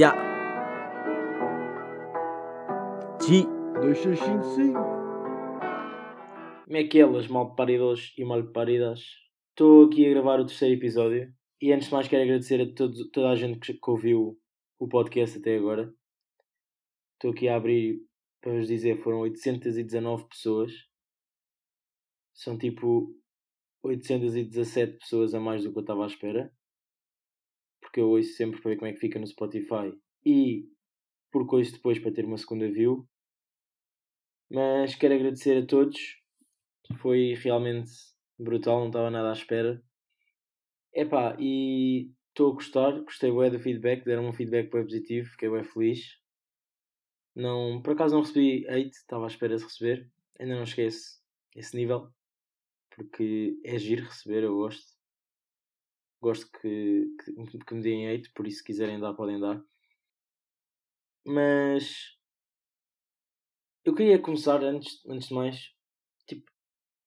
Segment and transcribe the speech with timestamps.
[0.00, 0.14] Ya.
[3.20, 3.44] G.
[3.82, 4.72] 2655.
[6.64, 9.04] Como é que é, mal paridos e mal paridas?
[9.50, 13.10] Estou aqui a gravar o terceiro episódio e antes de mais quero agradecer a todos,
[13.10, 14.40] toda a gente que, que ouviu
[14.78, 15.92] o podcast até agora.
[17.16, 18.00] Estou aqui a abrir
[18.40, 20.72] para vos dizer, foram 819 pessoas.
[22.32, 23.14] São tipo
[23.82, 26.50] 817 pessoas a mais do que eu estava à espera.
[27.90, 29.92] Porque eu ouço sempre para ver como é que fica no Spotify
[30.24, 30.64] e
[31.32, 33.04] porque ouço depois para ter uma segunda view.
[34.48, 35.98] Mas quero agradecer a todos.
[36.98, 37.90] Foi realmente
[38.38, 39.82] brutal, não estava nada à espera.
[40.94, 45.50] Epá, e estou a gostar, gostei bem do feedback, deram um feedback bem positivo, fiquei
[45.50, 46.16] bem feliz.
[47.34, 50.08] Não, por acaso não recebi hate, estava à espera de receber.
[50.38, 51.20] Ainda não a esse,
[51.56, 52.08] esse nível.
[52.94, 54.99] Porque é giro receber, eu gosto.
[56.20, 59.62] Gosto que, que, que me deem hate, por isso se quiserem dar, podem dar.
[61.24, 62.18] Mas
[63.84, 65.74] eu queria começar antes, antes de mais.
[66.26, 66.50] Tipo,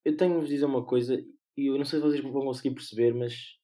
[0.03, 1.23] eu tenho vos dizer uma coisa
[1.55, 3.59] e eu não sei se vocês vão conseguir perceber, mas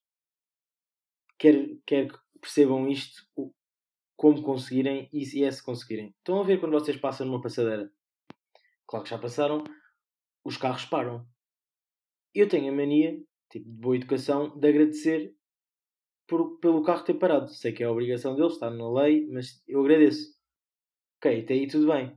[1.38, 3.28] quero, quero que percebam isto
[4.16, 6.14] como conseguirem e se é se conseguirem.
[6.18, 7.92] Estão a ver quando vocês passam numa passadeira?
[8.86, 9.64] Claro que já passaram,
[10.44, 11.28] os carros param.
[12.34, 13.18] Eu tenho a mania,
[13.50, 15.36] tipo de boa educação, de agradecer
[16.30, 17.50] por, pelo carro ter parado.
[17.50, 20.38] Sei que é a obrigação deles, está na lei, mas eu agradeço.
[21.18, 22.16] Ok, até aí tudo bem.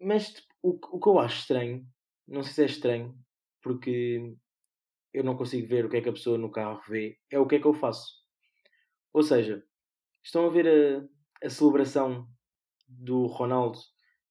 [0.00, 1.86] Mas tipo, o, o que eu acho estranho,
[2.26, 3.14] não sei se é estranho,
[3.62, 4.34] porque
[5.12, 7.46] eu não consigo ver o que é que a pessoa no carro vê, é o
[7.46, 8.14] que é que eu faço.
[9.12, 9.62] Ou seja,
[10.24, 12.26] estão a ver a, a celebração
[12.86, 13.78] do Ronaldo,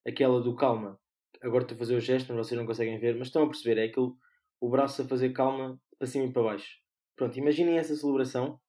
[0.06, 1.00] aquela do calma.
[1.42, 3.80] Agora estou a fazer o gesto, mas vocês não conseguem ver, mas estão a perceber,
[3.80, 4.18] é aquilo,
[4.60, 6.80] o braço a fazer calma para cima e para baixo.
[7.16, 8.60] Pronto, imaginem essa celebração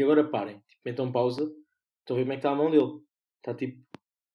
[0.00, 1.42] e agora parem, tipo, metam pausa,
[2.00, 3.00] estão a ver como é que está a mão dele.
[3.38, 3.82] Está tipo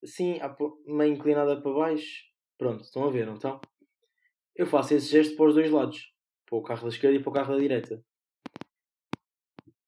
[0.04, 0.40] assim,
[0.86, 2.23] meio inclinada para baixo.
[2.58, 3.60] Pronto, estão a ver, não estão?
[4.55, 6.14] Eu faço esse gesto para os dois lados,
[6.45, 8.04] para o carro da esquerda e para o carro da direita.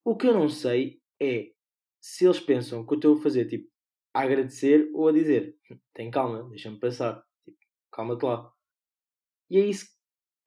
[0.04, 1.52] O que eu não sei é
[2.02, 3.72] se eles pensam que eu estou a fazer tipo
[4.14, 5.58] a agradecer ou a dizer
[5.94, 7.58] tem calma, deixa-me passar, tipo,
[7.92, 8.52] calma-te lá.
[9.50, 9.88] E é isso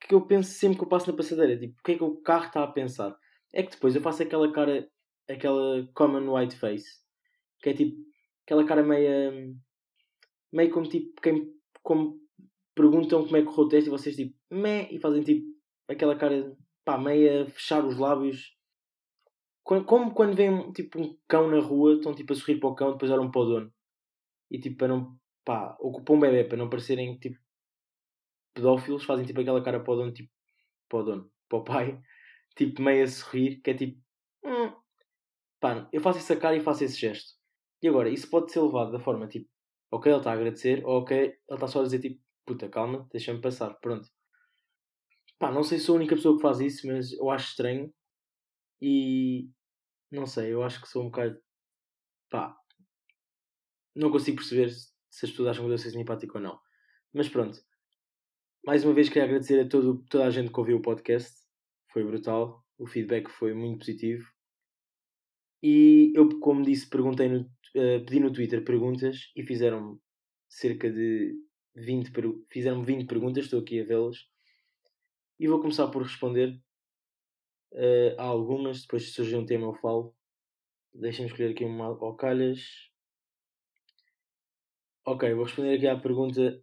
[0.00, 2.20] que eu penso sempre que eu passo na passadeira, tipo, o que é que o
[2.20, 3.16] carro está a pensar?
[3.52, 4.88] É que depois eu faço aquela cara,
[5.28, 7.00] aquela common white face,
[7.60, 7.96] que é tipo
[8.44, 9.32] aquela cara meia
[10.52, 12.20] meio como tipo quem como
[12.74, 15.46] perguntam como é que correu o teste e vocês tipo meh e fazem tipo
[15.88, 18.56] aquela cara pá, meia fechar os lábios
[19.66, 22.92] como quando vem tipo um cão na rua, estão tipo a sorrir para o cão,
[22.92, 23.74] depois olham para o dono.
[24.48, 25.18] E tipo para não.
[25.44, 27.36] pá, ocupam um bebê para não parecerem tipo
[28.54, 30.30] pedófilos, fazem tipo aquela cara para o dono, tipo
[30.88, 32.00] para o dono, para o pai,
[32.56, 34.00] tipo meio a sorrir, que é tipo.
[34.44, 34.72] Hum.
[35.60, 37.34] Pá, eu faço essa cara e faço esse gesto.
[37.82, 39.48] E agora, isso pode ser levado da forma tipo,
[39.90, 43.08] ok, ele está a agradecer, ou ok, ele está só a dizer tipo, puta, calma,
[43.12, 44.08] deixa-me passar, pronto.
[45.38, 47.92] Pá, não sei se sou a única pessoa que faz isso, mas eu acho estranho.
[48.80, 49.48] E
[50.10, 51.38] não sei, eu acho que sou um bocado.
[52.30, 52.56] pá.
[53.94, 56.58] Não consigo perceber se as pessoas acham que eu ser simpático ou não.
[57.12, 57.58] Mas pronto.
[58.64, 61.32] Mais uma vez queria agradecer a todo, toda a gente que ouviu o podcast.
[61.92, 62.64] Foi brutal.
[62.78, 64.35] O feedback foi muito positivo.
[65.66, 69.98] E eu, como disse, perguntei no, uh, pedi no Twitter perguntas e fizeram
[70.48, 71.34] cerca de
[71.74, 72.12] 20,
[72.48, 74.16] fizeram 20 perguntas, estou aqui a vê-las.
[75.40, 76.60] E vou começar por responder
[77.72, 80.14] Uh, há algumas, depois se surgir um tema eu falo.
[80.94, 82.60] Deixem-me escolher aqui uma ao calhas.
[85.04, 86.62] Ok, vou responder aqui à pergunta.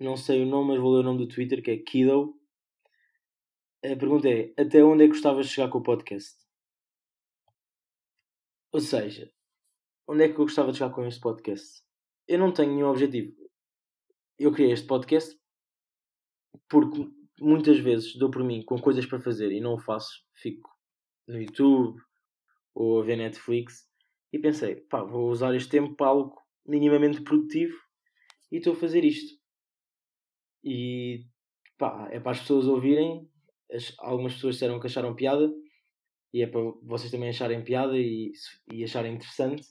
[0.00, 2.34] Não sei o nome, mas vou ler o nome do Twitter, que é Kido.
[3.84, 6.43] A pergunta é: Até onde é que gostavas de chegar com o podcast?
[8.74, 9.32] Ou seja,
[10.04, 11.80] onde é que eu gostava de chegar com este podcast?
[12.26, 13.32] Eu não tenho nenhum objetivo.
[14.36, 15.38] Eu criei este podcast
[16.68, 17.08] porque
[17.38, 20.68] muitas vezes dou por mim com coisas para fazer e não o faço, fico
[21.28, 22.02] no YouTube
[22.74, 23.88] ou a ver Netflix
[24.32, 27.78] e pensei, pá, vou usar este tempo para algo minimamente produtivo
[28.50, 29.40] e estou a fazer isto.
[30.64, 31.28] E
[31.78, 33.30] pá, é para as pessoas ouvirem.
[33.70, 35.48] As, algumas pessoas disseram que acharam piada
[36.34, 38.32] e é para vocês também acharem piada e,
[38.72, 39.64] e acharem interessante.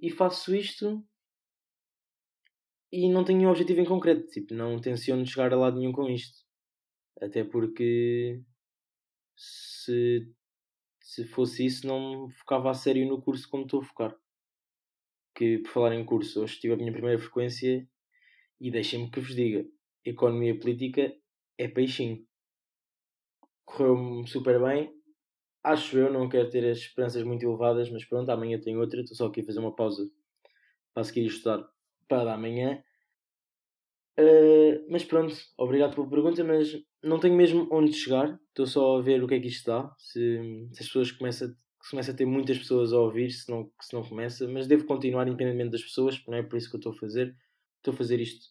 [0.00, 1.04] E faço isto
[2.92, 4.28] e não tenho nenhum objetivo em concreto.
[4.28, 6.46] Tipo, não tenciono chegar a lado nenhum com isto.
[7.20, 8.40] Até porque
[9.34, 10.32] se,
[11.00, 14.16] se fosse isso não me focava a sério no curso como estou a focar.
[15.34, 17.84] Que por falar em curso, hoje tive a minha primeira frequência
[18.60, 19.68] e deixem-me que vos diga,
[20.04, 21.12] economia política
[21.58, 22.24] é peixinho.
[23.64, 24.96] Correu-me super bem.
[25.66, 29.00] Acho eu, não quero ter as esperanças muito elevadas, mas pronto, amanhã tenho outra.
[29.00, 30.08] Estou só aqui a fazer uma pausa
[30.94, 31.68] para seguir estudar
[32.08, 32.82] para amanhã.
[34.18, 36.72] Uh, mas pronto, obrigado pela pergunta, mas
[37.02, 38.38] não tenho mesmo onde chegar.
[38.48, 39.92] Estou só a ver o que é que isto dá.
[39.98, 43.70] Se, se as pessoas começam, se começa a ter muitas pessoas a ouvir, se não,
[43.80, 46.78] se não começa, mas devo continuar independentemente das pessoas, não é por isso que eu
[46.78, 47.36] estou a fazer.
[47.78, 48.46] Estou a fazer isto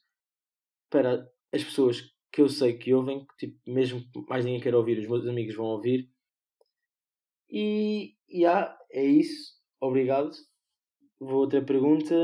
[0.90, 5.00] para as pessoas que eu sei que ouvem, que tipo, mesmo mais ninguém quer ouvir,
[5.00, 6.10] os meus amigos vão ouvir.
[7.50, 8.15] E,
[8.45, 9.56] ah, é isso.
[9.80, 10.31] Obrigado.
[11.19, 12.15] Vou outra pergunta.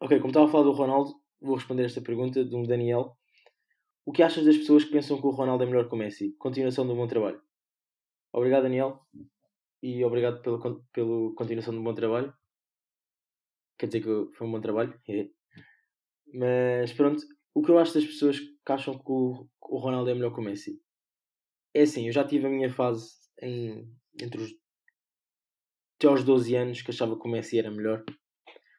[0.00, 3.16] Ok, como estava a falar do Ronaldo, vou responder esta pergunta um Daniel.
[4.04, 6.34] O que achas das pessoas que pensam que o Ronaldo é melhor que o Messi?
[6.38, 7.42] Continuação do bom trabalho.
[8.32, 9.00] Obrigado, Daniel.
[9.82, 10.58] E obrigado pela,
[10.92, 12.32] pela continuação do bom trabalho.
[13.78, 14.98] Quer dizer que foi um bom trabalho.
[16.32, 17.22] Mas pronto,
[17.54, 20.40] o que eu acho das pessoas que acham que o, o Ronaldo é melhor que
[20.40, 20.80] o Messi?
[21.74, 23.10] É assim, eu já tive a minha fase
[23.42, 23.90] em,
[24.20, 24.54] entre os.
[25.96, 28.04] até aos 12 anos que achava que o Messi era melhor.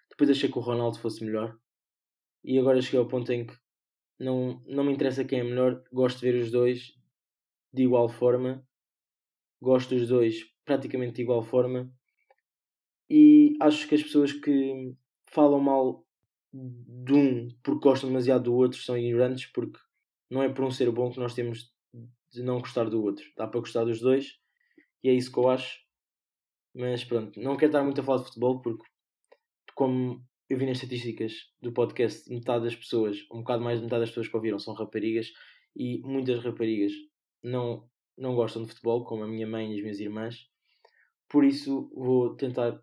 [0.10, 1.58] Depois achei que o Ronaldo fosse melhor.
[2.44, 3.54] E agora cheguei ao ponto em que
[4.20, 6.94] não, não me interessa quem é melhor, gosto de ver os dois
[7.72, 8.66] de igual forma,
[9.62, 11.92] gosto dos dois praticamente de igual forma,
[13.10, 14.96] e acho que as pessoas que
[15.32, 16.06] falam mal
[16.54, 19.80] de um porque gostam demasiado do outro são ignorantes, porque
[20.30, 21.74] não é por um ser bom que nós temos
[22.32, 24.39] de não gostar do outro, dá para gostar dos dois,
[25.04, 25.80] e é isso que eu acho.
[26.74, 28.84] Mas pronto, não quero estar muito a falar de futebol porque,
[29.76, 34.02] como eu vi nas estatísticas do podcast, metade das pessoas, um bocado mais de metade
[34.02, 35.32] das pessoas que ouviram são raparigas
[35.76, 36.92] e muitas raparigas
[37.44, 37.88] não,
[38.18, 40.48] não gostam de futebol, como a minha mãe e as minhas irmãs.
[41.30, 42.82] Por isso vou tentar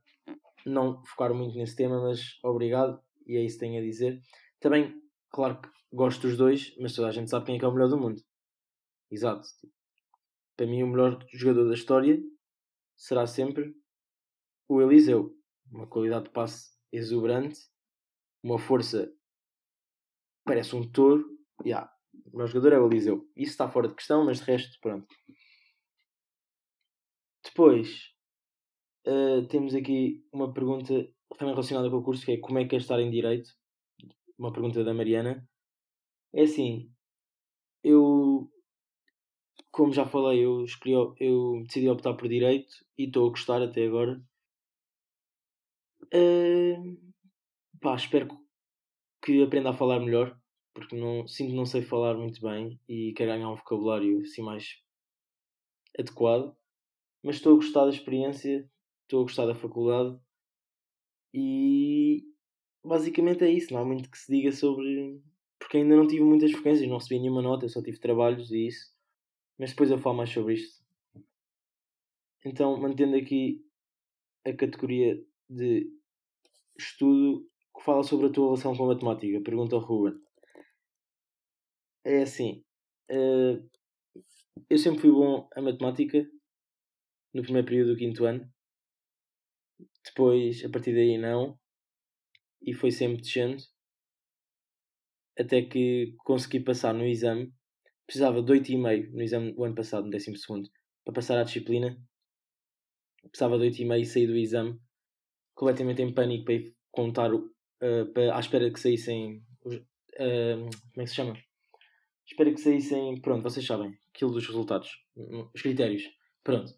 [0.64, 4.20] não focar muito nesse tema, mas obrigado e é isso que tenho a dizer.
[4.60, 4.94] Também,
[5.30, 7.72] claro que gosto dos dois, mas toda a gente sabe quem é que é o
[7.72, 8.20] melhor do mundo.
[9.10, 9.46] Exato.
[10.56, 12.18] Para mim, o melhor jogador da história
[12.96, 13.74] será sempre
[14.68, 15.36] o Eliseu.
[15.70, 17.60] Uma qualidade de passe exuberante,
[18.42, 19.12] uma força
[20.44, 21.24] parece um touro.
[21.64, 21.90] Yeah,
[22.32, 23.28] o meu jogador é o Eliseu.
[23.36, 25.06] Isso está fora de questão, mas de resto, pronto.
[27.44, 28.12] Depois
[29.06, 30.92] uh, temos aqui uma pergunta
[31.36, 33.50] também relacionada com o curso que é como é que é estar em Direito?
[34.38, 35.46] Uma pergunta da Mariana.
[36.32, 36.92] É assim,
[37.82, 38.50] eu
[39.76, 43.86] como já falei, eu escolhi, eu decidi optar por Direito e estou a gostar até
[43.86, 44.18] agora.
[46.14, 46.96] Uh,
[47.78, 48.26] pá, espero
[49.22, 50.34] que aprenda a falar melhor,
[50.72, 54.40] porque não, sinto que não sei falar muito bem e quero ganhar um vocabulário assim
[54.40, 54.82] mais
[55.98, 56.56] adequado.
[57.22, 58.66] Mas estou a gostar da experiência,
[59.02, 60.18] estou a gostar da faculdade
[61.34, 62.24] e
[62.82, 63.74] basicamente é isso.
[63.74, 65.20] Não há muito que se diga sobre.
[65.58, 68.95] Porque ainda não tive muitas frequências, não recebi nenhuma nota, só tive trabalhos e isso.
[69.58, 70.84] Mas depois eu falo mais sobre isto.
[72.44, 73.64] Então, mantendo aqui
[74.44, 75.90] a categoria de
[76.78, 79.40] estudo que fala sobre a tua relação com a matemática.
[79.42, 80.20] Pergunta ao Ruben.
[82.04, 82.64] É assim,
[83.10, 83.68] uh,
[84.70, 86.24] eu sempre fui bom a matemática
[87.34, 88.48] no primeiro período do quinto ano.
[90.04, 91.58] Depois, a partir daí, não.
[92.62, 93.62] E foi sempre descendo.
[95.38, 97.52] Até que consegui passar no exame.
[98.06, 100.70] Precisava de 8,5 no exame do ano passado, no 12,
[101.04, 101.98] para passar à disciplina.
[103.22, 104.80] Precisava de 8,5 e saí do exame
[105.54, 107.50] completamente em pânico para ir contar uh,
[108.14, 111.36] para, à espera que saíssem uh, como é que se chama?
[112.26, 114.90] Espera que saíssem, pronto, vocês sabem, aquilo dos resultados,
[115.54, 116.02] os critérios,
[116.42, 116.72] pronto.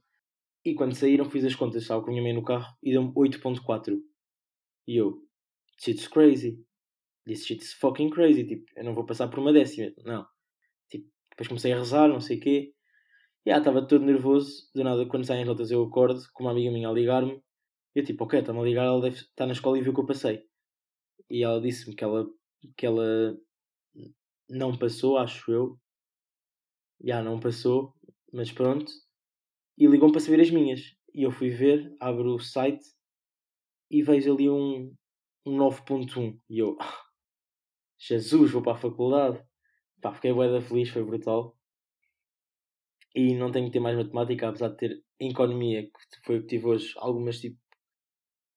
[0.65, 3.13] E quando saíram fiz as contas, estava com a minha mãe no carro e deu-me
[3.15, 3.99] 8.4.
[4.87, 5.23] E eu,
[5.81, 6.63] shit's crazy.
[7.25, 8.45] This shit's fucking crazy.
[8.45, 9.93] Tipo, eu não vou passar por uma décima.
[10.05, 10.27] Não.
[11.39, 12.75] Depois comecei a rezar, não sei o quê.
[13.47, 14.69] E ah, estava todo nervoso.
[14.75, 17.41] Do nada, quando saem as notas, eu acordo com uma amiga minha a ligar-me
[17.99, 20.07] eu tipo, ok, está-me a ligar, ela deve estar na escola e viu que eu
[20.07, 20.45] passei.
[21.29, 22.27] E ela disse-me que ela,
[22.77, 23.37] que ela
[24.49, 25.79] não passou, acho eu.
[27.03, 27.95] Já não passou,
[28.33, 28.91] mas pronto.
[29.77, 30.81] E ligou-me para saber as minhas.
[31.13, 32.85] E eu fui ver, abro o site
[33.91, 34.95] e vejo ali um,
[35.45, 36.39] um 9.1.
[36.49, 36.77] E eu,
[37.99, 39.45] Jesus, vou para a faculdade.
[40.01, 41.57] Pá, fiquei bué feliz, foi brutal.
[43.15, 46.49] E não tenho que ter mais matemática, apesar de ter economia, que foi o que
[46.49, 47.59] tive hoje, algumas tipo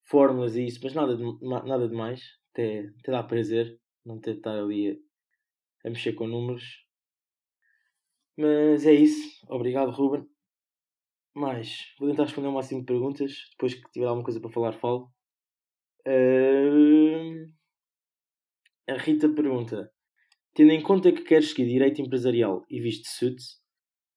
[0.03, 2.21] fórmulas e isso, mas nada de, nada de mais.
[2.51, 6.86] Até, até dá prazer não ter de estar ali a, a mexer com números.
[8.38, 9.39] Mas é isso.
[9.50, 10.27] Obrigado, Ruben.
[11.33, 13.31] Mais, vou tentar responder o máximo de perguntas.
[13.51, 15.10] Depois que tiver alguma coisa para falar, falo.
[16.05, 17.48] Uh...
[18.89, 19.91] A Rita pergunta:
[20.53, 23.62] Tendo em conta que queres seguir direito empresarial e viste suits,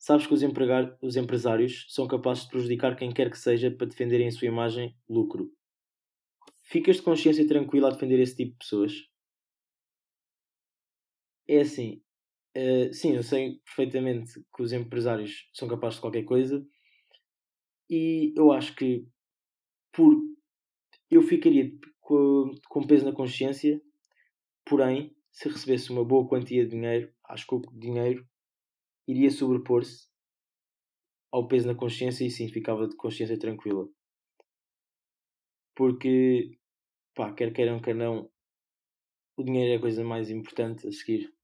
[0.05, 3.87] Sabes que os, empregar, os empresários são capazes de prejudicar quem quer que seja para
[3.87, 5.50] defenderem a sua imagem lucro.
[6.64, 8.93] Ficas de consciência tranquila a defender esse tipo de pessoas?
[11.49, 12.03] É assim,
[12.55, 16.62] uh, sim, eu sei perfeitamente que os empresários são capazes de qualquer coisa
[17.88, 19.09] e eu acho que
[19.91, 20.14] por
[21.11, 23.81] eu ficaria com, com peso na consciência,
[24.67, 28.26] porém, se recebesse uma boa quantia de dinheiro, acho que o dinheiro
[29.07, 30.09] iria sobrepor-se
[31.31, 33.88] ao peso na consciência e sim ficava de consciência tranquila.
[35.75, 36.57] Porque,
[37.14, 38.31] pá, quer queiram, quer não,
[39.37, 41.35] o dinheiro é a coisa mais importante a seguir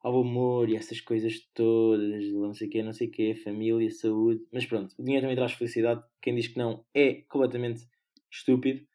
[0.00, 3.90] ao amor e essas coisas todas, não sei o quê, não sei o quê, família,
[3.90, 4.46] saúde.
[4.52, 6.04] Mas pronto, o dinheiro também traz felicidade.
[6.20, 7.88] Quem diz que não é completamente
[8.30, 8.86] estúpido.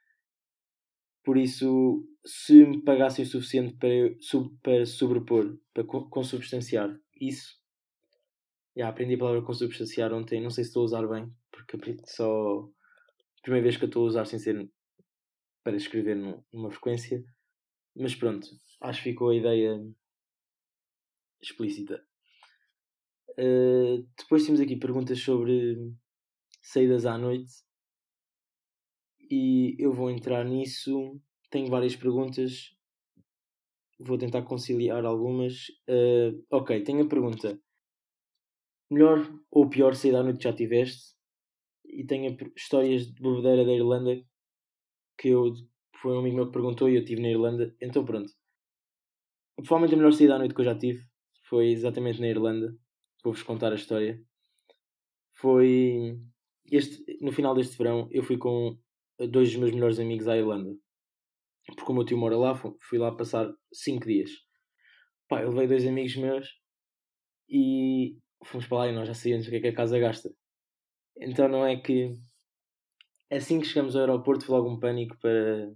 [1.22, 3.90] Por isso, se me pagassem o suficiente para,
[4.62, 7.58] para sobrepor, para consubstanciar isso,
[8.76, 12.70] já aprendi a palavra consubstanciar ontem, não sei se estou a usar bem, porque só
[13.42, 14.70] primeira vez que eu estou a usar sem ser
[15.64, 16.16] para escrever
[16.52, 17.24] numa frequência,
[17.96, 18.46] mas pronto,
[18.82, 19.82] acho que ficou a ideia
[21.42, 22.06] explícita.
[23.40, 25.94] Uh, depois temos aqui perguntas sobre
[26.62, 27.54] saídas à noite
[29.30, 31.22] e eu vou entrar nisso.
[31.50, 32.76] Tenho várias perguntas,
[34.00, 35.70] vou tentar conciliar algumas.
[35.88, 37.60] Uh, ok, tenho a pergunta:
[38.90, 39.20] melhor
[39.52, 41.16] ou pior saída à noite que já tiveste?
[41.86, 44.22] E tenho histórias de bebedeira da Irlanda
[45.18, 45.54] que eu
[46.00, 47.76] foi um amigo meu que perguntou e eu estive na Irlanda.
[47.82, 48.32] Então pronto.
[49.56, 51.04] Provavelmente a melhor saída à noite que eu já tive
[51.44, 52.78] foi exatamente na Irlanda.
[53.24, 54.22] Vou-vos contar a história.
[55.34, 56.20] Foi
[56.72, 58.78] este, no final deste verão eu fui com
[59.18, 60.78] dois dos meus melhores amigos à Irlanda.
[61.76, 64.32] Porque o meu tio mora lá, fui lá passar 5 dias.
[65.28, 66.48] Pá, eu levei dois amigos meus
[67.50, 70.30] e fomos para lá e nós já sabíamos o que é que a casa gasta.
[71.20, 72.14] Então não é que
[73.32, 75.74] assim que chegamos ao aeroporto foi logo um pânico para,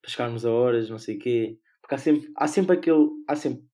[0.00, 1.58] para chegarmos a horas, não sei o quê.
[1.80, 3.08] Porque há sempre, há sempre aquele.
[3.28, 3.64] Há sempre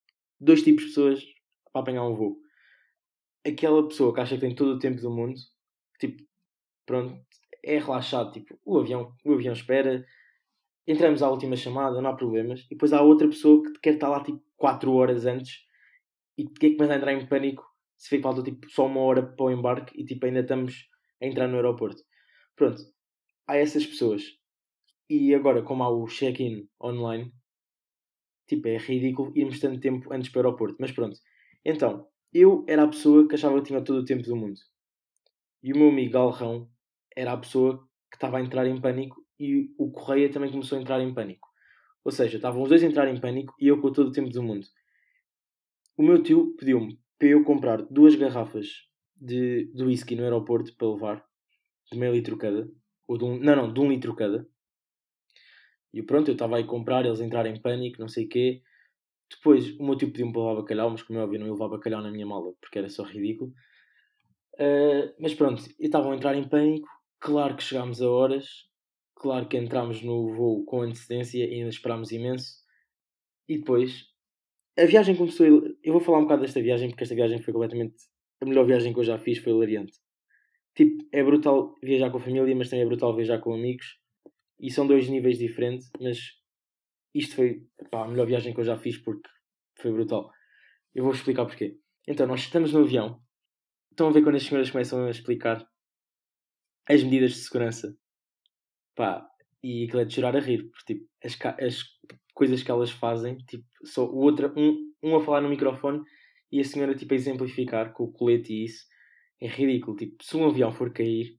[0.41, 1.25] dois tipos de pessoas
[1.73, 2.39] para apanhar um voo.
[3.47, 5.35] Aquela pessoa que acha que tem todo o tempo do mundo,
[5.99, 6.23] tipo,
[6.85, 7.19] pronto,
[7.65, 10.05] é relaxado, tipo, o avião, o avião espera,
[10.93, 12.61] entramos à última chamada, não há problemas.
[12.67, 15.65] E depois há outra pessoa que quer estar lá tipo 4 horas antes
[16.37, 17.65] e que começa a entrar em pânico
[17.97, 20.89] se vê que falta tipo só uma hora para o embarque e tipo ainda estamos
[21.21, 22.03] a entrar no aeroporto.
[22.57, 22.83] Pronto,
[23.47, 24.25] há essas pessoas.
[25.09, 27.33] E agora, como há o check-in online,
[28.47, 30.77] tipo, é ridículo irmos tanto tempo antes para o aeroporto.
[30.81, 31.19] Mas pronto.
[31.65, 34.61] Então, eu era a pessoa que achava que tinha todo o tempo do mundo.
[35.63, 36.71] E o meu amigo Galrão
[37.15, 40.81] era a pessoa que estava a entrar em pânico e o Correia também começou a
[40.83, 41.49] entrar em pânico.
[42.05, 44.29] Ou seja, estavam os dois a entrar em pânico e eu com todo o tempo
[44.29, 44.67] do mundo.
[45.97, 48.69] O meu tio pediu-me para eu comprar duas garrafas
[49.17, 51.25] de, de whisky no aeroporto para levar,
[51.91, 52.71] de meio litro cada.
[53.09, 54.47] Ou de um, não, não, de um litro cada.
[55.93, 58.63] E pronto, eu estava aí a comprar, eles entraram em pânico, não sei o quê.
[59.31, 61.69] Depois o meu tio pediu-me para levar bacalhau, mas como é óbvio, não ia levar
[61.69, 63.53] bacalhau na minha mala porque era só ridículo.
[64.55, 66.89] Uh, mas pronto, estavam a entrar em pânico.
[67.19, 68.70] Claro que chegámos a horas,
[69.21, 72.57] claro que entramos no voo com antecedência e ainda esperámos imenso.
[73.47, 74.07] E depois,
[74.79, 75.47] a viagem começou.
[75.47, 77.97] Eu vou falar um bocado desta viagem porque esta viagem foi completamente
[78.41, 79.93] a melhor viagem que eu já fiz, foi hilariante.
[80.75, 83.99] Tipo, é brutal viajar com a família, mas também é brutal viajar com amigos.
[84.59, 86.19] E são dois níveis diferentes, mas
[87.15, 89.29] isto foi pá, a melhor viagem que eu já fiz porque
[89.79, 90.31] foi brutal.
[90.95, 91.77] Eu vou explicar porquê.
[92.09, 93.21] Então, nós estamos no avião.
[93.91, 95.69] Estão a ver quando as senhoras começam a explicar
[96.89, 97.95] as medidas de segurança.
[99.01, 99.27] Pá,
[99.63, 101.83] e aquilo é de chorar a rir, porque tipo, as, as
[102.35, 106.03] coisas que elas fazem, tipo, só o outro, um, um a falar no microfone
[106.53, 108.85] e a senhora tipo, a exemplificar com o colete e isso,
[109.41, 109.97] é ridículo.
[109.97, 111.35] Tipo, se um avião for cair,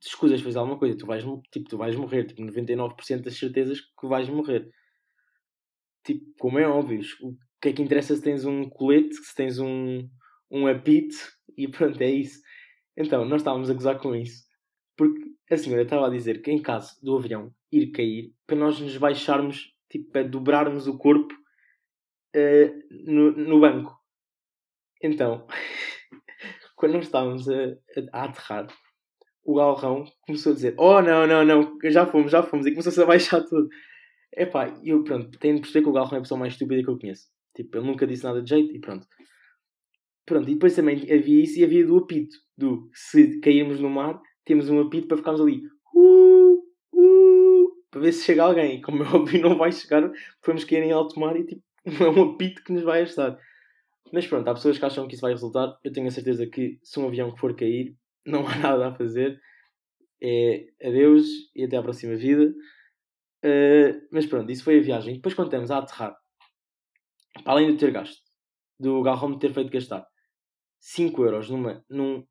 [0.00, 2.24] escusas fazer alguma coisa, tu vais, tipo, tu vais morrer.
[2.24, 4.68] Tipo, 99% das certezas que vais morrer.
[6.04, 9.60] Tipo, como é óbvio, o que é que interessa se tens um colete, se tens
[9.60, 10.08] um,
[10.50, 11.14] um apito
[11.56, 12.40] e pronto, é isso.
[12.96, 14.45] Então, nós estávamos a gozar com isso.
[14.96, 18.80] Porque a senhora estava a dizer que em caso do avião ir cair, para nós
[18.80, 21.34] nos baixarmos, tipo, para dobrarmos o corpo
[22.34, 23.96] uh, no, no banco.
[25.02, 25.46] Então,
[26.76, 27.64] quando nós estávamos a,
[28.12, 28.68] a, a aterrar,
[29.44, 33.00] o Galrão começou a dizer: Oh, não, não, não, já fomos, já fomos, e começou-se
[33.00, 33.68] a baixar tudo.
[34.32, 36.90] Epá, eu pronto, tenho de perceber que o Galrão é a pessoa mais estúpida que
[36.90, 37.28] eu conheço.
[37.54, 39.06] Tipo, ele nunca disse nada de jeito e pronto.
[40.26, 42.36] Pronto, e depois também havia isso e havia do apito.
[42.58, 45.62] Do se cairmos no mar, temos um apito para ficarmos ali.
[45.94, 46.62] Uh,
[46.94, 48.80] uh, para ver se chega alguém.
[48.80, 50.10] Como é óbvio, não vai chegar,
[50.46, 53.38] vamos cair em alto mar e tipo, não é um apito que nos vai ajudar.
[54.12, 55.76] Mas pronto, há pessoas que acham que isso vai resultar.
[55.84, 59.38] Eu tenho a certeza que se um avião for cair, não há nada a fazer.
[60.22, 62.54] É adeus e até à próxima vida.
[63.44, 65.16] Uh, mas pronto, isso foi a viagem.
[65.16, 66.16] Depois, quando estamos a aterrar,
[67.42, 68.22] para além de ter gasto,
[68.78, 70.06] do Galrome ter feito gastar
[70.80, 72.24] 5 euros numa, num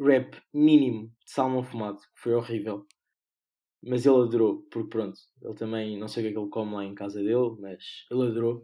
[0.00, 2.86] rap mínimo de salmão fumado, que foi horrível.
[3.82, 6.74] Mas ele adorou, porque pronto, ele também, não sei o que é que ele come
[6.74, 8.62] lá em casa dele, mas ele adorou.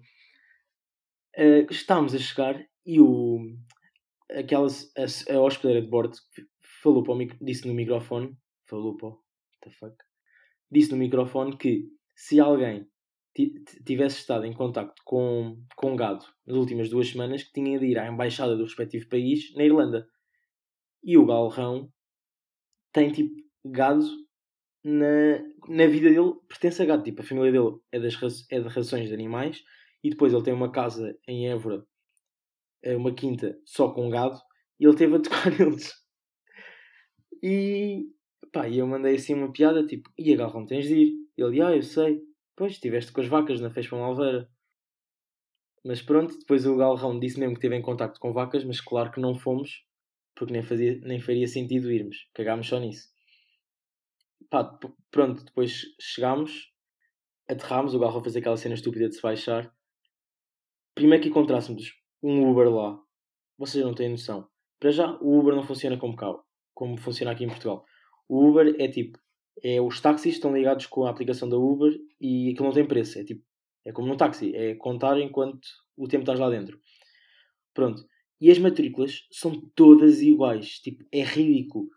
[1.37, 3.39] Uh, estávamos a chegar e o,
[4.31, 6.17] aquela, a, a hospedeira de bordo
[6.83, 8.37] falou para o, disse no microfone,
[8.69, 9.23] falou para o,
[10.71, 12.87] disse no microfone que se alguém
[13.85, 17.99] tivesse estado em contacto com, com gado nas últimas duas semanas, que tinha de ir
[17.99, 20.09] à embaixada do respectivo país na Irlanda.
[21.03, 21.93] E o galrão
[22.93, 24.05] tem tipo gado
[24.85, 25.39] na,
[25.69, 27.03] na vida dele, pertence a gado.
[27.03, 28.17] Tipo, a família dele é, das,
[28.51, 29.63] é de rações de animais
[30.03, 31.85] e depois ele tem uma casa em Évora,
[32.83, 34.41] é uma quinta só com gado
[34.79, 35.93] e ele teve a tocar neles.
[37.43, 38.07] E
[38.53, 41.15] pá, eu mandei assim uma piada tipo: e a galrão tens de ir?
[41.37, 42.21] Ele, ah, eu sei.
[42.57, 44.51] Pois, estiveste com as vacas na Fespa Malveira.
[45.85, 49.13] Mas pronto, depois o Galrão disse mesmo que esteve em contacto com vacas, mas claro
[49.13, 49.85] que não fomos,
[50.39, 52.29] porque nem, fazia, nem faria sentido irmos.
[52.33, 53.09] Cagámos só nisso.
[54.49, 54.79] Pá,
[55.11, 56.73] pronto, depois chegámos,
[57.49, 59.75] aterrámos, o Galrão fez aquela cena estúpida de se baixar.
[60.95, 61.93] Primeiro que encontrássemos
[62.23, 62.99] um Uber lá,
[63.59, 64.49] vocês não têm noção.
[64.79, 66.33] Para já, o Uber não funciona como cá,
[66.73, 67.85] como funciona aqui em Portugal.
[68.29, 69.19] O Uber é tipo,
[69.63, 73.19] é os táxis estão ligados com a aplicação da Uber e aquilo não tem preço.
[73.19, 73.45] É tipo,
[73.85, 75.67] é como no táxi, é contar enquanto
[75.97, 76.81] o tempo estás lá dentro.
[77.75, 78.07] Pronto.
[78.41, 80.79] E as matrículas são todas iguais.
[80.79, 81.89] Tipo, é ridículo.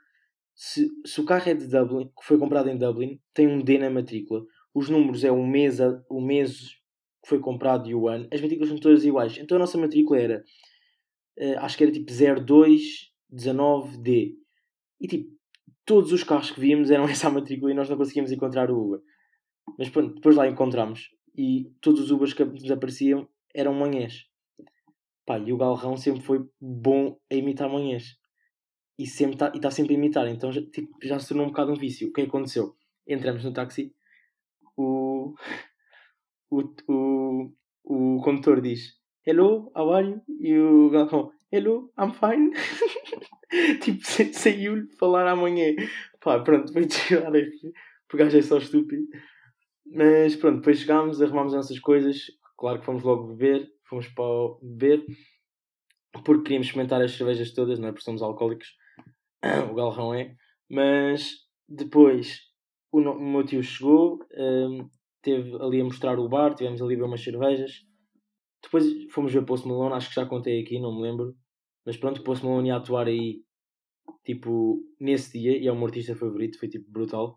[0.55, 3.77] Se, se o carro é de Dublin, que foi comprado em Dublin, tem um D
[3.77, 4.45] na matrícula.
[4.74, 5.79] Os números é o mês,
[6.10, 6.60] o mês
[7.24, 8.27] que foi comprado e o ano.
[8.31, 9.38] As matrículas são todas iguais.
[9.38, 10.43] Então a nossa matrícula era,
[11.39, 14.36] uh, acho que era tipo 0219D.
[15.00, 15.31] E tipo,
[15.86, 19.00] todos os carros que víamos eram essa matrícula e nós não conseguíamos encontrar o Uber.
[19.77, 24.30] Mas pronto, depois lá encontramos e todos os Ubers que nos apareciam eram manhãs.
[25.25, 28.18] Pá, e o Galrão sempre foi bom a imitar manhãs.
[28.98, 31.75] E está tá sempre a imitar, então já, tipo, já se tornou um bocado um
[31.75, 32.10] vício.
[32.10, 32.75] O que aconteceu?
[33.07, 33.94] Entramos no táxi,
[34.77, 35.34] o,
[36.50, 37.53] o, o,
[37.84, 40.22] o condutor diz Hello, how are you?
[40.40, 42.51] E o Galrão Hello, I'm fine.
[43.81, 44.00] tipo,
[44.34, 45.75] saiu-lhe falar amanhã.
[46.22, 47.74] Pá, pronto, foi tirar aqui,
[48.07, 49.03] porque gajo é só estúpido.
[49.86, 52.18] Mas pronto, depois chegámos, arrumámos as nossas coisas.
[52.57, 55.05] Claro que fomos logo beber, fomos para o beber,
[56.23, 57.91] porque queríamos experimentar as cervejas todas, não é?
[57.91, 58.67] Porque somos alcoólicos.
[59.71, 60.35] O galrão é.
[60.69, 61.33] Mas
[61.67, 62.39] depois
[62.91, 64.87] o, o meu tio chegou, um,
[65.21, 67.83] teve ali a mostrar o bar, tivemos ali a ver umas cervejas.
[68.63, 71.35] Depois fomos ver Post Malone, acho que já contei aqui, não me lembro.
[71.85, 73.41] Mas pronto, Post Malone ia atuar aí,
[74.23, 77.35] tipo, nesse dia, e é o meu artista favorito, foi tipo brutal.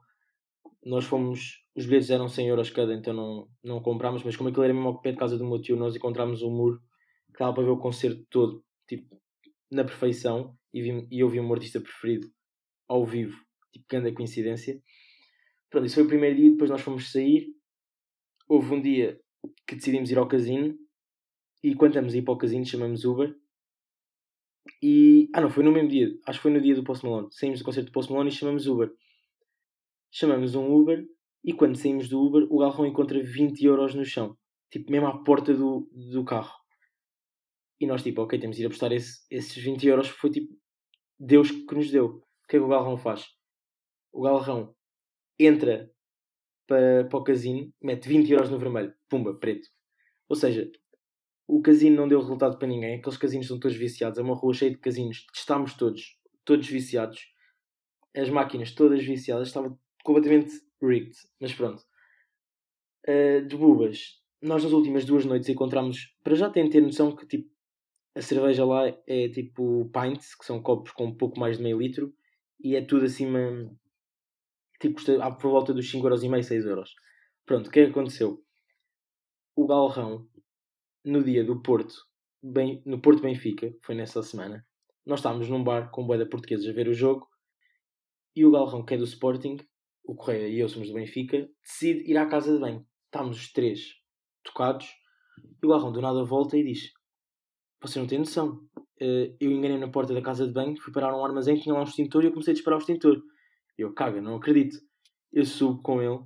[0.85, 4.65] Nós fomos, os bilhetes eram 100 euros cada, então não, não comprámos, mas como aquilo
[4.65, 6.81] era mesmo ao pé de casa do meu tio, nós encontramos um muro
[7.33, 9.21] que dava para ver o concerto todo, tipo,
[9.71, 12.29] na perfeição, e, vi, e eu vi o meu artista preferido
[12.87, 13.37] ao vivo,
[13.73, 14.81] tipo, grande coincidência.
[15.71, 17.49] Pronto, isso foi o primeiro dia, depois nós fomos sair.
[18.49, 19.19] Houve um dia
[19.67, 20.77] que decidimos ir ao casino,
[21.63, 23.35] e quando estamos a ir para o casino chamamos Uber,
[24.83, 25.29] e.
[25.35, 26.09] Ah, não, foi no mesmo dia.
[26.27, 27.29] Acho que foi no dia do Post Malone.
[27.31, 28.91] Saímos do concerto do Post Malone e chamamos Uber.
[30.17, 31.05] Chamamos um Uber
[31.43, 34.39] e quando saímos do Uber, o galrão encontra 20 euros no chão.
[34.71, 36.55] Tipo, mesmo à porta do, do carro.
[37.81, 40.09] E nós, tipo, ok, temos de ir apostar esse, esses 20 euros.
[40.09, 40.57] Foi tipo
[41.19, 42.07] Deus que nos deu.
[42.07, 43.27] O que é que o galrão faz?
[44.13, 44.73] O galrão
[45.37, 45.91] entra
[46.65, 49.69] para, para o casino, mete 20 euros no vermelho, pumba, preto.
[50.29, 50.71] Ou seja,
[51.49, 52.99] o casino não deu resultado para ninguém.
[53.01, 54.17] Aqueles casinos são todos viciados.
[54.17, 55.27] É uma rua cheia de casinos.
[55.35, 57.21] Estamos todos, todos viciados.
[58.17, 59.49] As máquinas todas viciadas.
[59.49, 61.17] Estava completamente rigged.
[61.41, 61.83] Mas pronto.
[63.09, 64.23] Uh, de bubas.
[64.41, 66.15] Nós nas últimas duas noites encontramos.
[66.23, 67.53] Para já tem ter noção que tipo
[68.15, 71.79] a cerveja lá é tipo pints, que são copos com um pouco mais de meio
[71.79, 72.15] litro.
[72.61, 73.41] E é tudo acima.
[74.81, 76.85] Tipo, custa por volta dos 5,5€, 6€.
[77.45, 78.45] Pronto, o que é que aconteceu?
[79.57, 80.29] O galrão
[81.05, 81.95] no dia do Porto,
[82.43, 84.67] bem, no Porto Benfica, foi nessa semana,
[85.05, 87.29] nós estávamos num bar com boeda portuguesa a ver o jogo
[88.35, 89.59] e o Galrão, que é do Sporting,
[90.05, 92.87] o Correia e eu somos do Benfica, decide ir à casa de banho.
[93.07, 93.95] Estávamos os três
[94.45, 94.87] tocados
[95.63, 96.93] e o Galrão do nada volta e diz:
[97.81, 98.61] Você não tem noção.
[99.01, 101.81] Eh, eu enganei na porta da casa de banho, fui parar um armazém, tinha lá
[101.81, 103.23] um extintor e eu comecei a disparar o extintor.
[103.77, 104.79] Eu, caga, não acredito.
[105.33, 106.21] Eu subo com ele,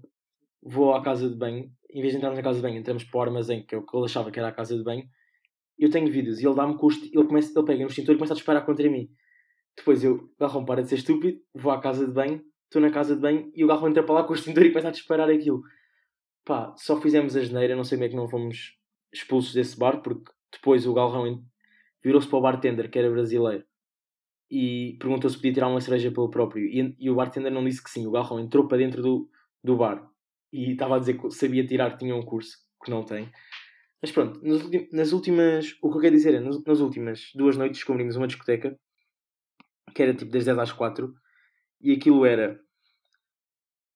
[0.63, 3.19] vou à casa de banho, em vez de entrarmos na casa de banho, entramos para
[3.19, 5.09] o armazém, que é o que ele achava que era a casa de banho,
[5.79, 8.35] eu tenho vídeos e ele dá-me com ele, começa, ele pega no extintor e começa
[8.35, 9.09] a disparar contra mim.
[9.77, 13.17] Depois eu, garrão para de ser estúpido, vou à casa de banho, estou na casa
[13.17, 15.29] de banho e o garrão entra para lá com o extintor e começa a disparar
[15.29, 15.63] aquilo.
[16.45, 18.79] Pá, só fizemos a geneira, não sei como é que não fomos
[19.13, 21.43] expulsos desse bar, porque depois o galrão
[22.03, 23.65] virou-se para o bartender, que era brasileiro,
[24.51, 26.65] e perguntou se podia tirar uma cerveja pelo próprio.
[26.67, 29.29] E, e o bartender não disse que sim, o galrão entrou para dentro do,
[29.63, 30.09] do bar
[30.53, 33.31] e estava a dizer que sabia tirar, tinha um curso que não tem.
[34.01, 35.77] Mas pronto, nas, nas últimas.
[35.83, 38.79] O que eu quero dizer é, nas, nas últimas duas noites descobrimos uma discoteca
[39.95, 41.13] que era tipo das 10 às 4
[41.81, 42.61] e aquilo era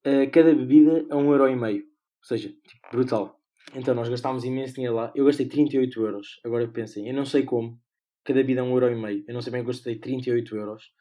[0.06, 1.82] uh, cada bebida a 1,5€.
[1.82, 3.40] Ou seja, tipo, brutal.
[3.74, 5.12] Então nós gastámos imenso dinheiro lá.
[5.14, 6.40] Eu gastei 38 euros.
[6.44, 7.80] Agora pensem, eu não sei como.
[8.24, 9.24] Cada bebida é 1,5€.
[9.26, 10.92] Eu não sei bem eu gastei 38 euros.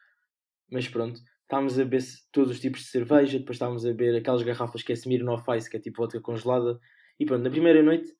[0.70, 1.20] Mas pronto.
[1.42, 3.38] Estávamos a beber todos os tipos de cerveja.
[3.38, 6.80] Depois estávamos a beber aquelas garrafas que é Smirnoff Ice, que é tipo vodka congelada.
[7.20, 8.10] E pronto, na primeira noite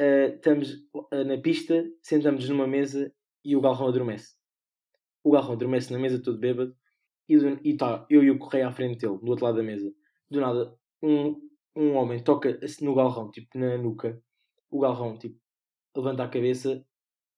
[0.00, 0.78] uh, estamos
[1.12, 3.12] na pista, sentamos numa mesa
[3.44, 4.34] e o galrão adormece.
[5.22, 6.74] O galrão adormece na mesa todo bêbado
[7.30, 9.92] e está eu e o Correia à frente dele, do outro lado da mesa.
[10.30, 11.40] Do nada, um,
[11.74, 14.22] um homem toca no galrão, tipo na nuca.
[14.70, 15.38] O galrão, tipo,
[15.96, 16.84] levanta a cabeça,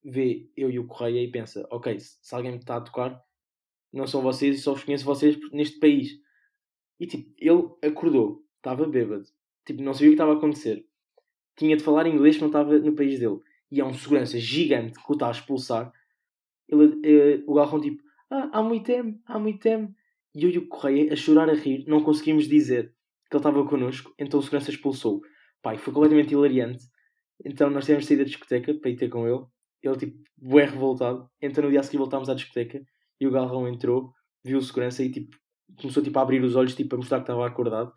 [0.05, 3.23] vê eu e o Correia e pensa: Ok, se, alguém me está a tocar,
[3.93, 6.21] não são vocês só vos conheço vocês neste país.
[7.01, 9.25] E tipo, ele acordou, estava bêbado,
[9.67, 10.87] tipo, não sabia o que estava a acontecer
[11.57, 13.41] tinha de falar inglês não estava no país dele.
[13.71, 15.93] E é um segurança gigante que o está a expulsar.
[16.69, 19.95] Ele, eh, o Galrão tipo, ah, há muito tempo, há muito tempo.
[20.35, 22.95] E eu e o Correia a chorar, a rir, não conseguimos dizer
[23.31, 25.21] que ele estava connosco, então o segurança expulsou.
[25.61, 26.83] Pai, foi completamente hilariante.
[27.45, 29.45] Então nós tivemos de sair da discoteca para ir ter com ele.
[29.83, 31.31] Ele tipo, bué revoltado.
[31.43, 32.83] Então no dia seguinte voltámos à discoteca
[33.21, 35.37] e o Galrão entrou, viu o segurança e tipo,
[35.77, 37.93] começou tipo, a abrir os olhos tipo, a mostrar que estava acordado.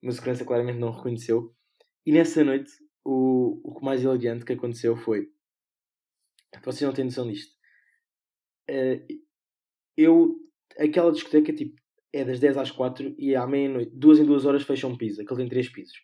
[0.00, 1.52] Mas o segurança claramente não reconheceu.
[2.04, 2.70] E nessa noite,
[3.04, 5.28] o, o mais elegante que aconteceu foi.
[6.62, 7.52] Vocês não têm noção disto.
[8.70, 9.25] Uh,
[9.96, 10.36] eu.
[10.78, 11.80] Aquela discoteca, tipo,
[12.12, 15.22] é das 10 às 4 e à meia-noite, duas em duas horas, fecha um piso.
[15.22, 15.96] Aquele tem três pisos.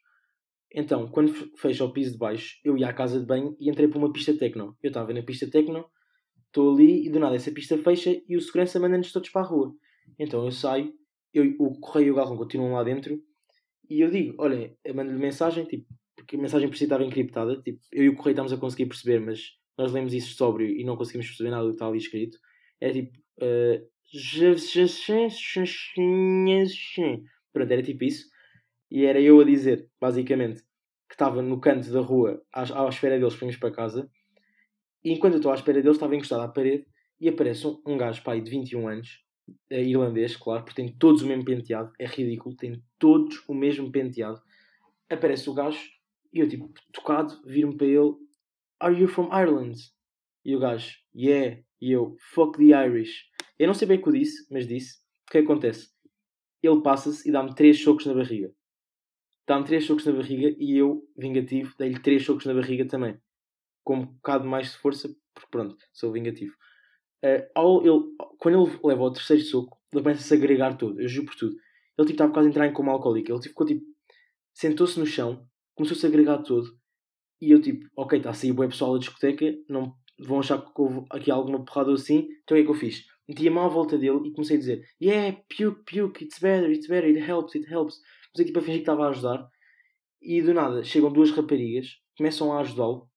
[0.75, 3.89] Então, quando fecha o piso de baixo, eu ia à casa de banho e entrei
[3.89, 4.77] para uma pista tecno.
[4.83, 5.85] Eu estava na pista tecno,
[6.47, 9.45] estou ali e do nada essa pista fecha e o segurança manda-nos todos para a
[9.45, 9.75] rua.
[10.19, 10.93] Então eu saio,
[11.35, 13.23] eu, o correio e o galrão continuam lá dentro
[13.89, 17.61] e eu digo: Olha, eu mando-lhe mensagem, tipo, porque a mensagem por si estava encriptada.
[17.61, 20.85] Tipo, eu e o correio estamos a conseguir perceber, mas nós lemos isso sóbrio e
[20.85, 22.39] não conseguimos perceber nada do que está ali escrito.
[22.81, 23.22] É tipo.
[27.53, 28.27] Pronto, era tipo isso.
[28.91, 30.63] E era eu a dizer, basicamente,
[31.09, 34.11] que estava no canto da rua à, à espera deles para irmos para casa.
[35.05, 36.87] E enquanto eu estou à espera deles, estava encostado à parede
[37.21, 39.25] e aparece um, um gajo pai de 21 anos,
[39.71, 41.93] é irlandês, claro, porque tem todos o mesmo penteado.
[41.99, 44.41] É ridículo, tem todos o mesmo penteado.
[45.11, 45.81] Aparece o gajo
[46.33, 48.15] e eu, tipo, tocado, viro-me para ele:
[48.81, 49.79] Are you from Ireland?
[50.45, 51.63] E o gajo: Yeah.
[51.83, 53.25] E eu: Fuck the Irish.
[53.59, 55.03] Eu não sei bem o que eu disse, mas disse.
[55.29, 55.89] O que acontece?
[56.63, 58.55] Ele passa-se e dá-me três socos na barriga.
[59.49, 63.19] Dá-me três socos na barriga e eu, vingativo, dei-lhe três socos na barriga também.
[63.83, 66.55] Com um bocado mais de força, porque pronto, sou vingativo.
[67.25, 68.05] Uh, ao ele,
[68.39, 71.35] quando ele leva o terceiro soco, ele começa a se agregar todo, eu juro por
[71.35, 71.57] tudo.
[71.99, 73.33] Ele tipo, estava quase a entrar em coma alcoólico.
[73.33, 73.85] Ele tipo, ficou tipo,
[74.55, 76.69] sentou-se no chão, começou-se a agregar todo.
[77.41, 80.81] E eu tipo, ok, está a sair boa pessoal da discoteca, não vão achar que
[80.81, 82.29] houve aqui alguma porrada assim.
[82.43, 83.05] Então o que é que eu fiz?
[83.29, 86.71] Meti a mão à volta dele e comecei a dizer: Yeah, puke, puke, it's better,
[86.71, 88.01] it's better, it helps, it helps.
[88.33, 89.49] Comecei tipo a fingir que estava a ajudar.
[90.21, 93.09] E do nada chegam duas raparigas, começam a ajudá-lo,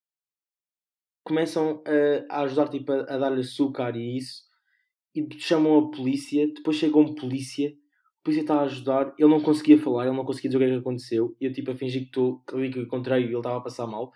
[1.23, 4.43] começam a, a ajudar tipo, a, a dar-lhe açúcar e isso,
[5.13, 6.47] e chamam a polícia.
[6.53, 7.71] Depois chega um polícia
[8.25, 10.69] polícia está a ajudar, ele não conseguia falar, ele não conseguia dizer o que é
[10.73, 13.57] que aconteceu, e eu tipo a fingir que estou, que que encontrei e ele estava
[13.57, 14.11] a passar mal.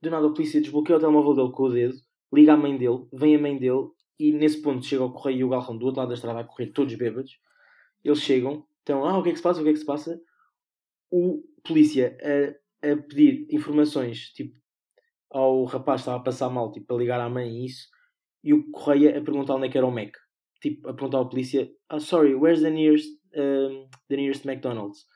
[0.00, 1.94] Do nada a polícia desbloqueia o telemóvel dele com o dedo,
[2.32, 3.88] liga à mãe dele, vem a mãe dele,
[4.18, 6.44] e nesse ponto chega o correio e o galrão do outro lado da estrada a
[6.44, 7.38] correr todos bêbados.
[8.04, 9.60] Eles chegam, então, ah, o que é que se passa?
[9.60, 10.20] O que é que se passa?
[11.10, 14.58] O polícia a, a pedir informações, tipo,
[15.30, 17.88] ao rapaz que estava a passar mal, tipo, a ligar à mãe e isso,
[18.42, 20.16] e o correio a perguntar onde é que era o Mac.
[20.60, 25.06] Tipo, a perguntar à polícia, ah, sorry, where's the nearest the nearest McDonald's.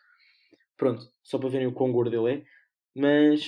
[0.77, 2.45] Pronto, só para verem o quão gordo ele é.
[2.95, 3.45] Mas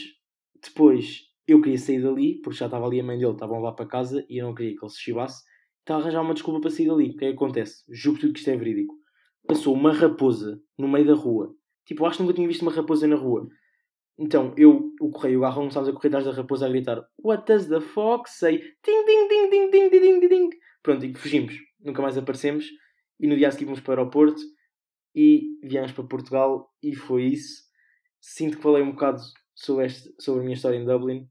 [0.62, 3.86] depois eu queria sair dali, porque já estava ali a mãe dele, estavam lá para
[3.86, 5.44] casa e eu não queria que ele se chivasse.
[5.80, 7.10] Estava a arranjar uma desculpa para sair dali.
[7.10, 7.84] O que é que acontece?
[7.88, 8.94] Juro tudo que isto é verídico.
[9.46, 11.54] Passou uma raposa no meio da rua.
[11.84, 13.48] Tipo, acho que nunca tinha visto uma raposa na rua.
[14.18, 17.44] Então, eu, o correio, o garrão, começámos a correr atrás da raposa a gritar What
[17.46, 18.58] does the fox say?
[18.58, 20.50] Ding, ding, ding, ding, ding, ding, ding, ding.
[20.82, 21.54] Pronto, e fugimos.
[21.80, 22.66] Nunca mais aparecemos.
[23.20, 24.40] E no dia seguinte fomos para o aeroporto
[25.14, 27.62] e viemos para Portugal e foi isso.
[28.20, 29.20] Sinto que falei um bocado
[29.54, 31.28] sobre, este, sobre a minha história em Dublin,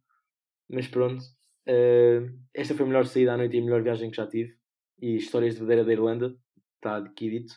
[0.69, 1.23] mas pronto.
[1.67, 4.55] Uh, esta foi a melhor saída à noite e a melhor viagem que já tive.
[5.01, 6.35] E histórias de Madeira da Irlanda,
[6.75, 7.53] está aqui dito.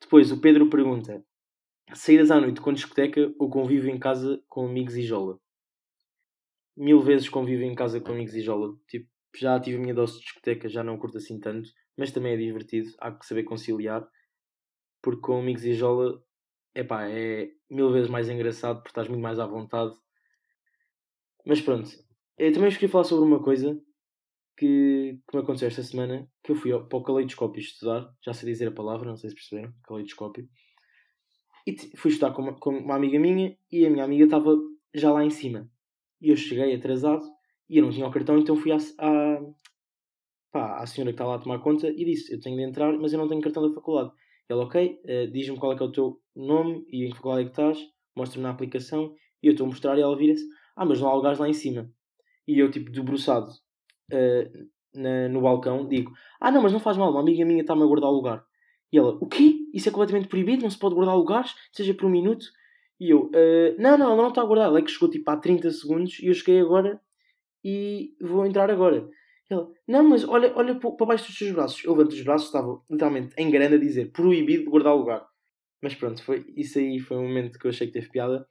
[0.00, 1.24] Depois o Pedro pergunta:
[1.94, 5.38] saídas à noite com discoteca ou convívio em casa com amigos e jola?
[6.76, 8.76] Mil vezes convívio em casa com amigos e jola.
[8.86, 12.34] Tipo, já tive a minha dose de discoteca, já não curto assim tanto, mas também
[12.34, 14.08] é divertido, há que saber conciliar,
[15.02, 16.22] porque com amigos e jola,
[16.74, 19.94] epá, é mil vezes mais engraçado, porque estás muito mais à vontade.
[21.44, 21.90] Mas pronto,
[22.38, 23.74] eu também queria falar sobre uma coisa
[24.56, 28.50] que, que me aconteceu esta semana, que eu fui para o caleidoscópio estudar, já sei
[28.50, 30.48] dizer a palavra, não sei se perceberam, caleidoscópio,
[31.66, 34.56] e fui estudar com uma, com uma amiga minha, e a minha amiga estava
[34.94, 35.70] já lá em cima.
[36.20, 37.22] E eu cheguei atrasado,
[37.68, 39.40] e eu não tinha o cartão, então fui à, à,
[40.50, 42.96] pá, à senhora que está lá a tomar conta e disse, eu tenho de entrar,
[42.98, 44.10] mas eu não tenho cartão da faculdade.
[44.48, 47.42] Ela, ok, uh, diz-me qual é que é o teu nome e em que faculdade
[47.42, 47.78] é que estás,
[48.16, 51.14] mostra-me na aplicação, e eu estou a mostrar e ela vira-se, ah, mas não há
[51.14, 51.92] lugares lá em cima.
[52.48, 53.50] E eu, tipo, debruçado
[54.10, 57.82] uh, na, no balcão, digo: Ah, não, mas não faz mal, uma amiga minha está-me
[57.82, 58.42] a guardar lugar.
[58.90, 59.58] E ela: O quê?
[59.74, 60.62] Isso é completamente proibido?
[60.62, 62.46] Não se pode guardar lugares, seja por um minuto?
[62.98, 64.68] E eu: uh, Não, não, ela não está a guardar.
[64.68, 66.98] Ela é que chegou tipo há 30 segundos e eu cheguei agora
[67.62, 69.06] e vou entrar agora.
[69.50, 71.84] Ela: Não, mas olha, olha para baixo dos seus braços.
[71.84, 75.28] Eu levanto os braços, estava literalmente em grande a dizer: Proibido de guardar lugar.
[75.82, 78.48] Mas pronto, foi, isso aí foi um momento que eu achei que teve piada.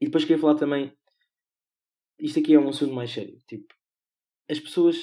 [0.00, 0.92] E depois queria falar também
[2.18, 3.38] isto aqui é um assunto mais sério.
[3.46, 3.74] Tipo,
[4.48, 4.96] as pessoas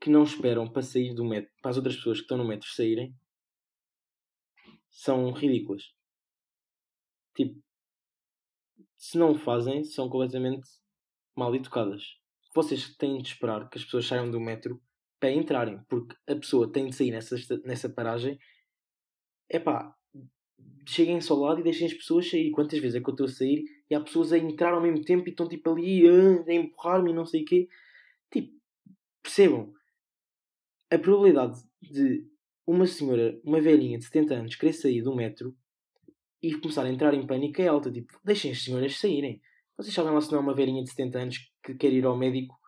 [0.00, 2.68] que não esperam para sair do metro, para as outras pessoas que estão no metro
[2.68, 3.14] saírem,
[4.90, 5.92] são ridículas.
[7.34, 7.62] Tipo,
[8.96, 10.68] se não o fazem, são completamente
[11.36, 12.16] mal educadas.
[12.54, 14.82] Vocês têm de esperar que as pessoas saiam do metro
[15.20, 18.38] para entrarem, porque a pessoa tem de sair nessa, nessa paragem.
[19.48, 19.94] É pá,
[20.86, 22.50] cheguem só ao lado e deixem as pessoas sair.
[22.50, 25.04] Quantas vezes é que eu estou a sair e há pessoas a entrar ao mesmo
[25.04, 27.68] tempo e estão tipo ali uh, a empurrar-me e não sei o quê.
[28.30, 28.52] Tipo,
[29.22, 29.72] percebam.
[30.90, 32.26] A probabilidade de
[32.66, 35.54] uma senhora, uma velhinha de 70 anos, querer sair do metro
[36.42, 37.90] e começar a entrar em pânico é alta.
[37.90, 39.40] Tipo, deixem as senhoras saírem.
[39.76, 42.16] Vocês sabem lá se não é uma velhinha de 70 anos que quer ir ao
[42.16, 42.58] médico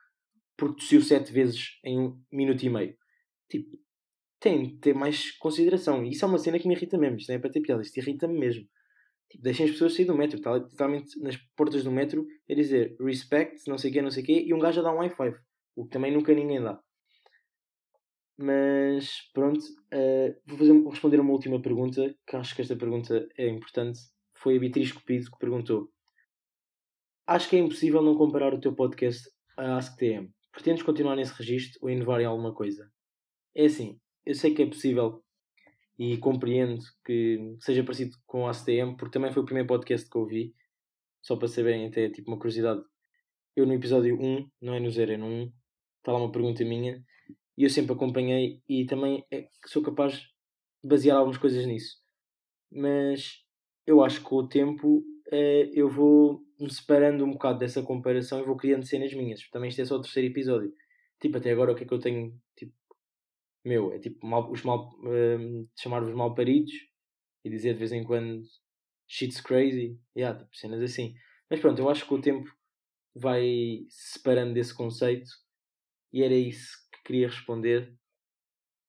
[0.57, 2.97] porque tossiu 7 vezes em um minuto e meio.
[3.49, 3.79] Tipo,
[4.39, 6.05] tem de ter mais consideração.
[6.05, 7.17] E isso é uma cena que me irrita mesmo.
[7.17, 8.67] Isto não é para ter piada, isto irrita-me mesmo.
[9.31, 10.37] Tipo, deixem as pessoas sair do metro.
[10.37, 14.23] Está literalmente nas portas do metro a dizer respect, não sei o quê, não sei
[14.23, 15.39] o quê, e um gajo a dar um high five.
[15.77, 16.81] O que também nunca ninguém dá.
[18.37, 23.29] Mas pronto, uh, vou, fazer, vou responder uma última pergunta, que acho que esta pergunta
[23.39, 24.01] é importante.
[24.35, 25.91] Foi a Beatriz Cupido que perguntou:
[27.27, 30.31] Acho que é impossível não comparar o teu podcast a AskTM.
[30.53, 32.91] Pretendes continuar nesse registro ou inovar em alguma coisa?
[33.55, 35.23] É assim, eu sei que é possível
[36.01, 40.17] e compreendo que seja parecido com o ACTM, porque também foi o primeiro podcast que
[40.17, 40.55] ouvi,
[41.21, 42.81] só para saberem até tipo uma curiosidade.
[43.55, 45.53] Eu no episódio 1, não é no 0, é no 1,
[45.99, 47.05] está lá uma pergunta minha,
[47.55, 50.27] e eu sempre acompanhei e também é, sou capaz de
[50.83, 51.99] basear algumas coisas nisso.
[52.73, 53.45] Mas
[53.87, 58.41] eu acho que com o tempo eh, eu vou me separando um bocado dessa comparação
[58.41, 59.47] e vou criando cenas minhas.
[59.51, 60.73] Também isto é só o terceiro episódio.
[61.21, 62.73] Tipo, até agora o que é que eu tenho tipo,
[63.65, 66.73] meu, é tipo mal, os mal, um, chamar-vos mal paridos
[67.45, 68.43] e dizer de vez em quando
[69.09, 71.15] shit's crazy, yeah, tipo, cenas assim.
[71.49, 72.49] Mas pronto, eu acho que o tempo
[73.15, 75.31] vai separando desse conceito
[76.13, 77.93] e era isso que queria responder.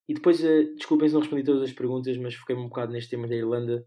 [0.08, 3.10] E depois, uh, desculpem se não respondi todas as perguntas, mas foquei-me um bocado neste
[3.10, 3.86] tema da Irlanda.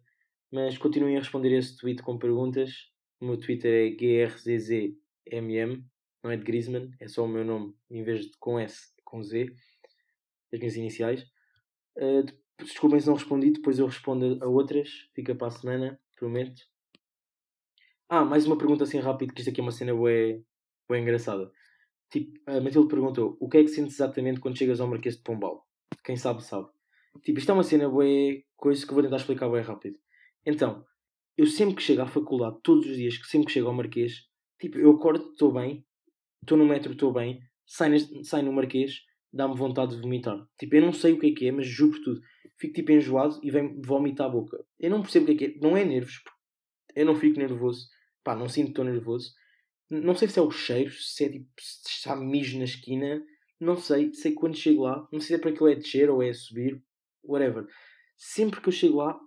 [0.52, 2.71] Mas continuem a responder esse tweet com perguntas.
[3.19, 5.84] O meu Twitter é grzzmm,
[6.24, 9.24] não é de Griezmann, é só o meu nome em vez de com S, com
[9.24, 9.54] Z
[10.56, 11.24] as minhas iniciais.
[11.98, 12.26] Uh,
[12.63, 14.89] desculpem se não respondi, depois eu respondo a outras.
[15.13, 16.62] Fica para a semana, prometo.
[18.08, 20.46] Ah, mais uma pergunta assim rápido, que isto aqui é uma cena bem,
[20.89, 21.52] bem engraçada.
[22.10, 25.24] Tipo, a Matilde perguntou: o que é que sentes exatamente quando chegas ao Marquês de
[25.24, 25.65] Pombal?
[26.04, 26.68] Quem sabe, sabe.
[27.24, 29.98] Tipo, isto é uma cena bem coisa que vou tentar explicar bem rápido.
[30.46, 30.86] Então,
[31.38, 34.28] eu sempre que chego à faculdade, todos os dias, sempre que chego ao Marquês,
[34.60, 35.86] tipo, eu acordo, estou bem,
[36.41, 39.02] estou no metro, estou bem, saio, saio no Marquês,
[39.36, 40.48] dá-me vontade de vomitar.
[40.58, 42.21] Tipo, eu não sei o que é que é, mas juro por tudo.
[42.58, 44.65] Fico tipo enjoado e vem vomitar a boca.
[44.80, 45.60] Eu não percebo o que é que é.
[45.62, 46.21] Não é nervos.
[46.95, 47.86] Eu não fico nervoso.
[48.24, 49.34] Pá, não sinto estou nervoso.
[49.89, 53.21] Não sei se é o cheiro, se é tipo, se está mijo na esquina.
[53.60, 54.13] Não sei.
[54.13, 56.32] Sei que quando chego lá, não sei se é para aquilo é descer ou é
[56.34, 56.82] subir.
[57.21, 57.67] Whatever.
[58.15, 59.19] Sempre que eu chego lá,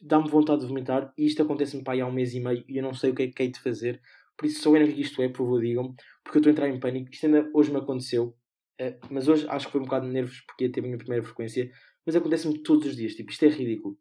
[0.00, 1.12] dá-me vontade de vomitar.
[1.18, 3.24] E isto acontece-me pá, há um mês e meio e eu não sei o que
[3.24, 4.00] é que é de fazer.
[4.38, 5.94] Por isso, se souberem o que isto é, por favor, digam-me.
[6.24, 7.10] Porque eu estou a entrar em pânico.
[7.12, 8.34] Isto ainda hoje me aconteceu.
[8.80, 10.98] Uh, mas hoje acho que foi um bocado de nervos porque ia ter a minha
[10.98, 11.70] primeira frequência.
[12.04, 13.14] Mas acontece-me todos os dias.
[13.14, 13.98] Tipo, isto é ridículo.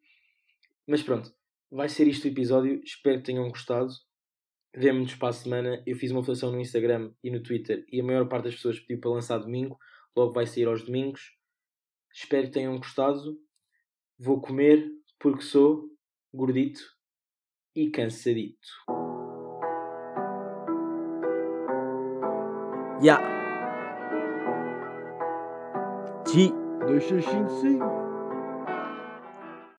[0.88, 1.34] Mas pronto,
[1.72, 2.82] vai ser isto o episódio.
[2.84, 3.90] Espero que tenham gostado.
[4.76, 5.84] Vemo-nos para a semana.
[5.86, 8.80] Eu fiz uma votação no Instagram e no Twitter e a maior parte das pessoas
[8.80, 9.78] pediu para lançar domingo.
[10.16, 11.38] Logo vai sair aos domingos.
[12.12, 13.40] Espero que tenham gostado.
[14.20, 15.90] Vou comer porque sou
[16.34, 16.82] gordito
[17.76, 18.68] e cansadito.
[23.02, 23.43] Ya.
[26.36, 27.00] deux